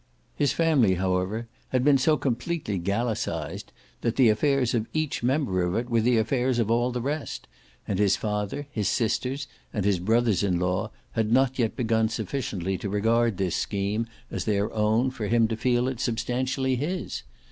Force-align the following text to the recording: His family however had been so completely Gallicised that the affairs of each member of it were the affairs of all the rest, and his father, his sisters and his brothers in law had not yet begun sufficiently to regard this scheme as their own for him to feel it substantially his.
His 0.35 0.51
family 0.51 0.95
however 0.95 1.47
had 1.69 1.83
been 1.83 1.99
so 1.99 2.17
completely 2.17 2.79
Gallicised 2.79 3.71
that 4.01 4.15
the 4.15 4.29
affairs 4.29 4.73
of 4.73 4.87
each 4.93 5.21
member 5.21 5.61
of 5.61 5.75
it 5.75 5.91
were 5.91 6.01
the 6.01 6.17
affairs 6.17 6.57
of 6.57 6.71
all 6.71 6.91
the 6.91 7.03
rest, 7.03 7.47
and 7.87 7.99
his 7.99 8.15
father, 8.17 8.65
his 8.71 8.87
sisters 8.89 9.45
and 9.71 9.85
his 9.85 9.99
brothers 9.99 10.41
in 10.41 10.57
law 10.57 10.89
had 11.11 11.31
not 11.31 11.59
yet 11.59 11.75
begun 11.75 12.09
sufficiently 12.09 12.79
to 12.79 12.89
regard 12.89 13.37
this 13.37 13.55
scheme 13.55 14.07
as 14.31 14.45
their 14.45 14.73
own 14.73 15.11
for 15.11 15.27
him 15.27 15.47
to 15.49 15.55
feel 15.55 15.87
it 15.87 15.99
substantially 15.99 16.75
his. 16.75 17.21